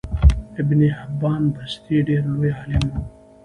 ابن 0.61 0.79
حبان 0.97 1.41
بستي 1.55 1.97
ډیر 2.07 2.21
لوی 2.33 2.51
عالم 2.57 2.83
وو 2.91 2.99